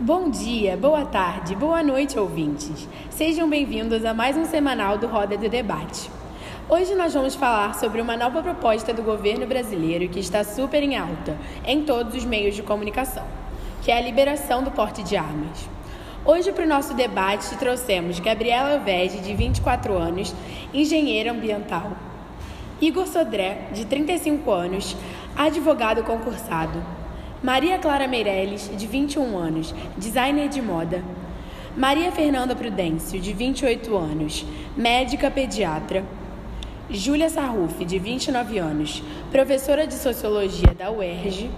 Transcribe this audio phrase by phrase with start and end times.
[0.00, 2.88] Bom dia, boa tarde, boa noite, ouvintes.
[3.10, 6.08] Sejam bem-vindos a mais um semanal do Roda do Debate.
[6.68, 10.96] Hoje nós vamos falar sobre uma nova proposta do governo brasileiro que está super em
[10.96, 13.24] alta em todos os meios de comunicação,
[13.82, 15.68] que é a liberação do porte de armas.
[16.24, 20.32] Hoje, para o nosso debate, trouxemos Gabriela Vege, de 24 anos,
[20.72, 21.90] engenheira ambiental,
[22.80, 24.96] Igor Sodré, de 35 anos,
[25.36, 26.80] advogado concursado,
[27.42, 31.04] Maria Clara Meirelles, de 21 anos, designer de moda.
[31.76, 34.44] Maria Fernanda Prudêncio, de 28 anos,
[34.76, 36.04] médica pediatra.
[36.90, 41.48] Júlia Sarruf, de 29 anos, professora de sociologia da UERJ.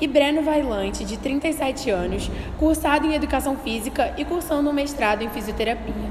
[0.00, 5.28] E Breno Vailante, de 37 anos, cursado em educação física e cursando um mestrado em
[5.28, 6.08] fisioterapia.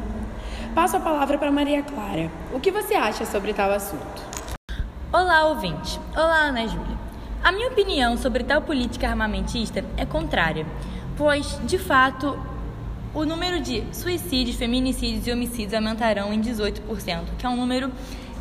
[0.76, 2.30] Passo a palavra para Maria Clara.
[2.54, 4.22] O que você acha sobre tal assunto?
[5.12, 5.98] Olá, ouvinte.
[6.14, 6.99] Olá, Ana Júlia.
[7.42, 10.66] A minha opinião sobre tal política armamentista é contrária,
[11.18, 12.38] pois, de fato,
[13.14, 17.92] o número de suicídios, feminicídios e homicídios aumentarão em 18%, que é um número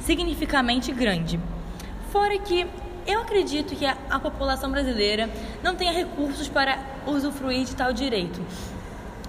[0.03, 1.39] significativamente grande.
[2.11, 2.67] Fora que
[3.06, 5.31] eu acredito que a, a população brasileira
[5.62, 8.44] não tenha recursos para usufruir de tal direito,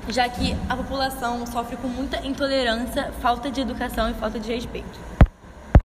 [0.10, 5.00] já que a população sofre com muita intolerância, falta de educação e falta de respeito.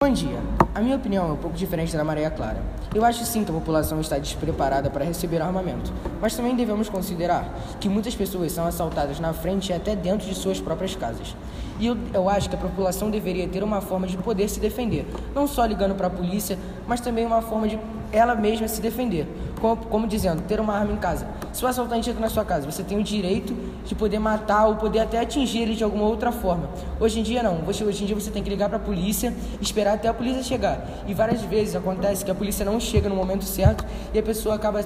[0.03, 0.41] Bom dia.
[0.75, 2.62] A minha opinião é um pouco diferente da Maria Clara.
[2.97, 7.47] Eu acho sim que a população está despreparada para receber armamento, mas também devemos considerar
[7.78, 11.36] que muitas pessoas são assaltadas na frente e até dentro de suas próprias casas.
[11.78, 15.06] E eu, eu acho que a população deveria ter uma forma de poder se defender,
[15.34, 17.78] não só ligando para a polícia, mas também uma forma de
[18.12, 19.27] ela mesma se defender.
[19.60, 21.27] Como, como, dizendo, ter uma arma em casa.
[21.52, 23.54] Se o assaltante entra na sua casa, você tem o direito
[23.84, 26.69] de poder matar ou poder até atingir ele de alguma outra forma.
[27.00, 27.56] Hoje em dia não.
[27.62, 30.42] Você, hoje em dia você tem que ligar para a polícia, esperar até a polícia
[30.42, 30.86] chegar.
[31.06, 34.54] E várias vezes acontece que a polícia não chega no momento certo e a pessoa
[34.54, 34.84] acaba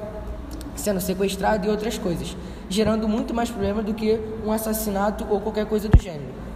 [0.76, 2.36] sendo sequestrada e outras coisas,
[2.68, 6.49] gerando muito mais problema do que um assassinato ou qualquer coisa do gênero.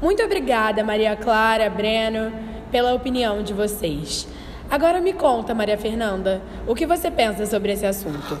[0.00, 2.32] Muito obrigada, Maria Clara, Breno,
[2.70, 4.28] pela opinião de vocês.
[4.70, 8.38] Agora me conta, Maria Fernanda, o que você pensa sobre esse assunto?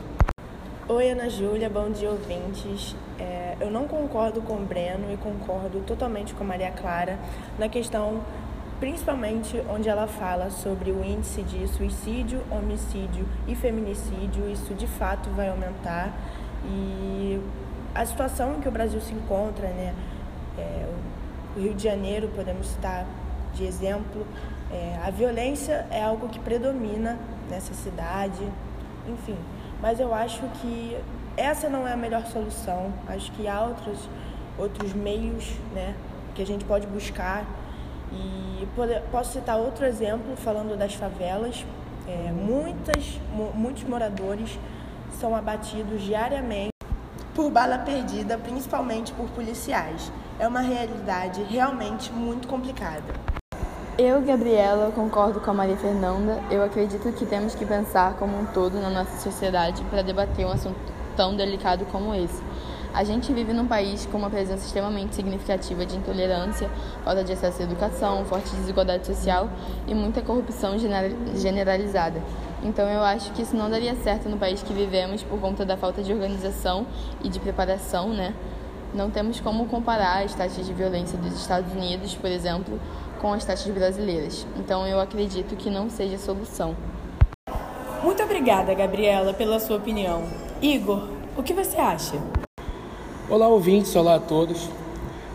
[0.88, 2.94] Oi, Ana Júlia, bom dia, ouvintes.
[3.18, 7.18] É, eu não concordo com o Breno e concordo totalmente com Maria Clara
[7.58, 8.20] na questão,
[8.78, 14.48] principalmente onde ela fala sobre o índice de suicídio, homicídio e feminicídio.
[14.48, 16.16] Isso de fato vai aumentar
[16.64, 17.40] e
[17.92, 19.92] a situação em que o Brasil se encontra, né?
[20.56, 20.86] É,
[21.58, 23.04] o Rio de Janeiro, podemos citar
[23.52, 24.24] de exemplo,
[24.70, 27.18] é, a violência é algo que predomina
[27.50, 28.46] nessa cidade,
[29.08, 29.36] enfim.
[29.82, 30.96] Mas eu acho que
[31.36, 32.92] essa não é a melhor solução.
[33.08, 34.08] Acho que há outros,
[34.56, 35.94] outros meios né,
[36.34, 37.44] que a gente pode buscar.
[38.12, 41.64] E pode, posso citar outro exemplo falando das favelas.
[42.06, 43.20] É, muitas,
[43.54, 44.58] muitos moradores
[45.18, 46.77] são abatidos diariamente
[47.38, 50.10] por bala perdida, principalmente por policiais.
[50.40, 53.14] É uma realidade realmente muito complicada.
[53.96, 56.42] Eu, Gabriela, concordo com a Maria Fernanda.
[56.50, 60.50] Eu acredito que temos que pensar como um todo na nossa sociedade para debater um
[60.50, 60.80] assunto
[61.16, 62.42] tão delicado como esse.
[62.94, 66.68] A gente vive num país com uma presença extremamente significativa de intolerância,
[67.04, 69.48] falta de acesso à educação, forte desigualdade social
[69.86, 70.76] e muita corrupção
[71.34, 72.20] generalizada.
[72.62, 75.76] Então eu acho que isso não daria certo no país que vivemos por conta da
[75.76, 76.86] falta de organização
[77.22, 78.34] e de preparação, né?
[78.92, 82.80] Não temos como comparar as taxas de violência dos Estados Unidos, por exemplo,
[83.20, 84.46] com as taxas brasileiras.
[84.56, 86.74] Então eu acredito que não seja solução.
[88.02, 90.24] Muito obrigada, Gabriela, pela sua opinião.
[90.62, 92.16] Igor, o que você acha?
[93.30, 94.70] Olá, ouvintes, olá a todos.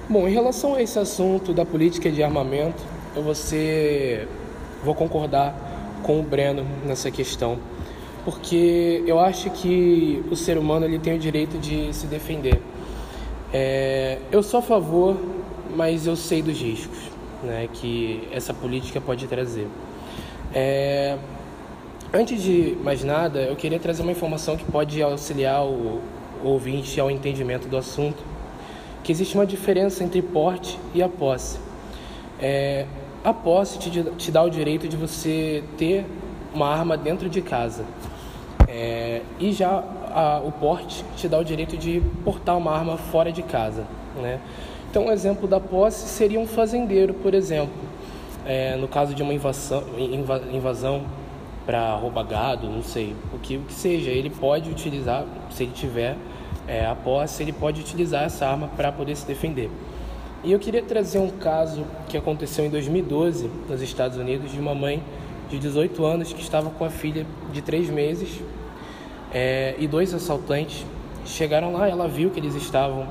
[0.09, 2.81] Bom, em relação a esse assunto da política de armamento,
[3.15, 4.27] eu vou ser...
[4.83, 5.55] vou concordar
[6.01, 7.59] com o Breno nessa questão,
[8.25, 12.59] porque eu acho que o ser humano ele tem o direito de se defender.
[13.53, 14.17] É...
[14.31, 15.15] eu sou a favor,
[15.75, 16.97] mas eu sei dos riscos
[17.43, 19.67] né, que essa política pode trazer.
[20.51, 21.15] É,
[22.11, 26.01] antes de mais nada, eu queria trazer uma informação que pode auxiliar o,
[26.43, 28.23] ouvinte ao entendimento do assunto,
[29.03, 31.59] que existe uma diferença entre porte e a posse.
[32.39, 32.85] É,
[33.23, 36.05] a posse te, te dá o direito de você ter
[36.53, 37.85] uma arma dentro de casa.
[38.67, 39.83] É, e já
[40.13, 43.85] a, o porte te dá o direito de portar uma arma fora de casa.
[44.15, 44.39] Né?
[44.89, 47.73] Então, um exemplo da posse seria um fazendeiro, por exemplo.
[48.45, 49.83] É, no caso de uma invasão,
[50.51, 51.03] invasão
[51.65, 55.71] para roubar gado, não sei, o que, o que seja, ele pode utilizar, se ele
[55.71, 56.17] tiver
[56.67, 59.69] é, a posse, ele pode utilizar essa arma para poder se defender.
[60.43, 64.75] E eu queria trazer um caso que aconteceu em 2012 nos Estados Unidos de uma
[64.75, 65.01] mãe
[65.49, 68.41] de 18 anos que estava com a filha de 3 meses
[69.33, 70.85] é, e dois assaltantes
[71.25, 73.07] chegaram lá, ela viu que eles estavam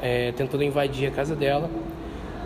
[0.00, 1.68] é, tentando invadir a casa dela.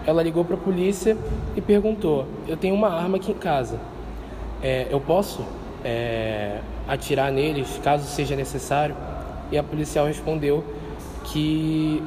[0.07, 1.17] Ela ligou para a polícia
[1.57, 3.79] e perguntou: Eu tenho uma arma aqui em casa,
[4.63, 5.45] é, eu posso
[5.85, 6.59] é,
[6.89, 8.97] atirar neles caso seja necessário?
[9.55, 10.65] E a policial respondeu
[11.27, 12.03] que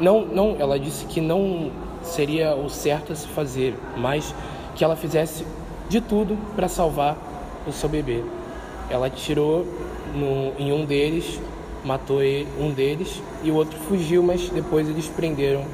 [0.00, 1.70] não, não, ela disse que não
[2.02, 4.34] seria o certo a se fazer, mas
[4.74, 5.44] que ela fizesse
[5.90, 7.18] de tudo para salvar
[7.66, 8.24] o seu bebê.
[8.88, 9.66] Ela atirou
[10.14, 11.38] no, em um deles,
[11.84, 12.20] matou
[12.58, 15.66] um deles e o outro fugiu, mas depois eles prenderam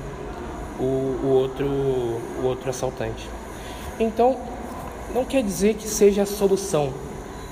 [0.81, 3.31] o, o, outro, o outro assaltante.
[4.01, 4.37] Então,
[5.15, 6.93] não quer dizer que seja a solução,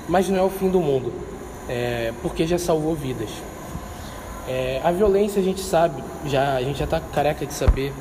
[0.05, 1.13] mas não é o fim do mundo,
[1.69, 3.29] é, porque já salvou vidas.
[4.47, 7.93] É, a violência a gente sabe, já, a gente já está careca de saber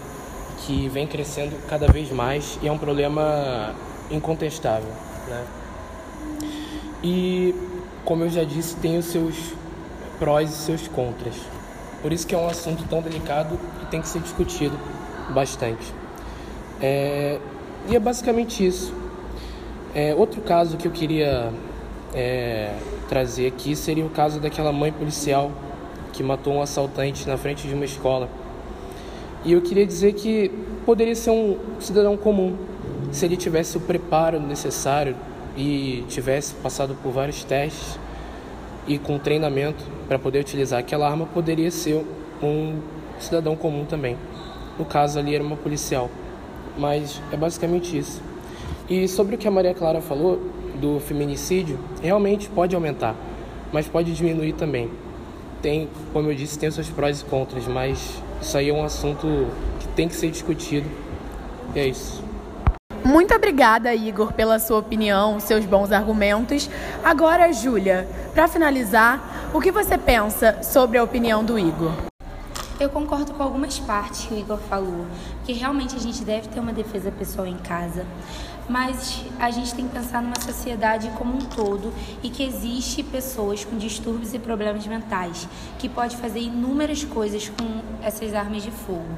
[0.65, 3.75] que vem crescendo cada vez mais e é um problema
[4.11, 4.91] incontestável.
[5.29, 5.45] Né?
[7.03, 7.55] E,
[8.05, 9.35] como eu já disse, tem os seus
[10.19, 11.35] prós e seus contras.
[12.01, 14.79] Por isso que é um assunto tão delicado e tem que ser discutido
[15.31, 15.93] bastante.
[16.81, 17.39] É,
[17.89, 18.95] e é basicamente isso.
[19.95, 21.53] É, outro caso que eu queria
[22.17, 22.75] é,
[23.11, 25.53] trazer aqui seria o caso daquela mãe policial
[26.15, 28.29] que matou um assaltante na frente de uma escola.
[29.45, 30.51] E eu queria dizer que
[30.87, 32.57] poderia ser um cidadão comum
[33.13, 35.15] se ele tivesse o preparo necessário
[35.57, 37.99] e tivesse passado por vários testes
[38.89, 42.05] e com treinamento para poder utilizar aquela arma, poderia ser
[42.43, 42.79] um
[43.19, 44.17] cidadão comum também.
[44.79, 46.11] No caso ali era uma policial.
[46.79, 48.23] Mas é basicamente isso.
[48.89, 50.41] E sobre o que a Maria Clara falou
[50.77, 53.15] do feminicídio, realmente pode aumentar,
[53.73, 54.91] mas pode diminuir também
[55.67, 58.85] tem, como eu disse, tem os seus prós e contras, mas isso aí é um
[58.85, 59.27] assunto
[59.81, 60.89] que tem que ser discutido.
[61.75, 62.23] E é isso.
[63.05, 66.71] Muito obrigada, Igor, pela sua opinião, seus bons argumentos.
[67.05, 71.93] Agora, Júlia, para finalizar, o que você pensa sobre a opinião do Igor?
[72.79, 75.07] Eu concordo com algumas partes que o Igor falou,
[75.45, 78.05] que realmente a gente deve ter uma defesa pessoal em casa,
[78.69, 81.93] mas a gente tem que pensar numa sociedade como um todo
[82.23, 85.49] e que existe pessoas com distúrbios e problemas mentais
[85.79, 89.17] que pode fazer inúmeras coisas com essas armas de fogo.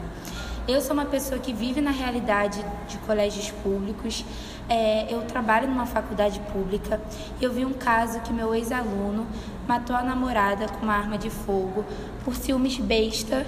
[0.68, 4.22] Eu sou uma pessoa que vive na realidade de colégios públicos.
[4.68, 7.00] É, eu trabalho numa faculdade pública.
[7.40, 9.26] Eu vi um caso que meu ex-aluno
[9.66, 11.86] matou a namorada com uma arma de fogo
[12.22, 13.46] por ciúmes besta.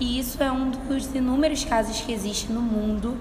[0.00, 3.14] E isso é um dos inúmeros casos que existe no mundo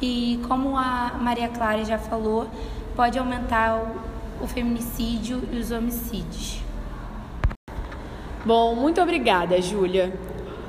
[0.00, 2.48] e como a Maria Clara já falou,
[2.96, 3.76] pode aumentar
[4.40, 6.60] o, o feminicídio e os homicídios.
[8.44, 10.12] Bom, muito obrigada, Júlia.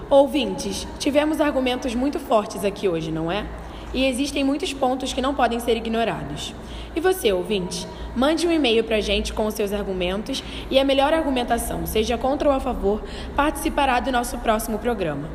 [0.09, 3.45] Ouvintes, tivemos argumentos muito fortes aqui hoje, não é?
[3.93, 6.53] E existem muitos pontos que não podem ser ignorados.
[6.93, 10.83] E você, ouvinte, mande um e-mail para a gente com os seus argumentos e a
[10.83, 13.01] melhor argumentação, seja contra ou a favor,
[13.35, 15.29] participará do nosso próximo programa.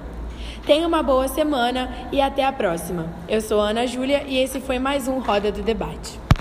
[0.66, 3.08] Tenha uma boa semana e até a próxima.
[3.28, 6.25] Eu sou Ana Júlia e esse foi mais um Roda do Debate.